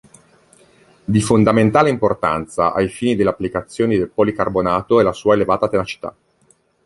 Di 1.05 1.21
fondamentale 1.21 1.91
importanza 1.91 2.73
ai 2.73 2.87
fini 2.89 3.15
delle 3.15 3.29
applicazioni 3.29 3.99
del 3.99 4.09
policarbonato 4.09 4.99
è 4.99 5.03
la 5.03 5.13
sua 5.13 5.35
elevata 5.35 5.69
tenacità. 5.69 6.15